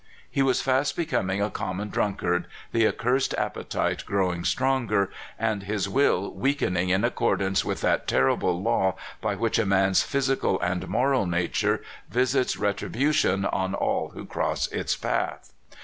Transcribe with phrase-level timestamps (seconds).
[0.31, 5.87] He was fast becoming a common drunkard, the ac cursed appetite growing stronger, and his
[5.87, 11.83] will weakening in accordance with that terrible law by which man's physical and moral nature
[12.09, 15.51] visits ret ribution on all who cross its path.